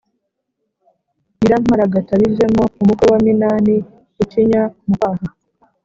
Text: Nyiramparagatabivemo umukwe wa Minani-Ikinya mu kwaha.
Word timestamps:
Nyiramparagatabivemo 1.37 2.63
umukwe 2.81 3.05
wa 3.11 3.19
Minani-Ikinya 3.25 4.61
mu 4.87 4.95
kwaha. 4.99 5.27